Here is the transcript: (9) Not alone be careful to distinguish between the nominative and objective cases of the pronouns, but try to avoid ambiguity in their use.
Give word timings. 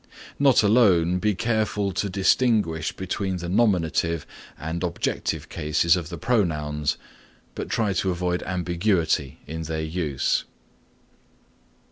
(9) 0.01 0.07
Not 0.39 0.63
alone 0.63 1.19
be 1.19 1.35
careful 1.35 1.91
to 1.91 2.09
distinguish 2.09 2.91
between 2.91 3.37
the 3.37 3.47
nominative 3.47 4.25
and 4.57 4.83
objective 4.83 5.47
cases 5.47 5.95
of 5.95 6.09
the 6.09 6.17
pronouns, 6.17 6.97
but 7.53 7.69
try 7.69 7.93
to 7.93 8.09
avoid 8.09 8.41
ambiguity 8.41 9.37
in 9.45 9.61
their 9.61 9.83
use. 9.83 10.43